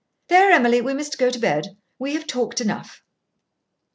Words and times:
There, 0.29 0.49
Emily; 0.51 0.81
we 0.81 0.95
must 0.95 1.19
go 1.19 1.29
to 1.29 1.37
bed. 1.37 1.77
We 1.99 2.15
have 2.15 2.25
talked 2.25 2.59
enough." 2.59 3.03